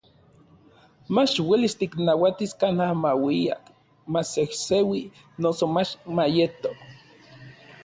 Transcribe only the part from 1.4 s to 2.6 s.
uelis tiknauatis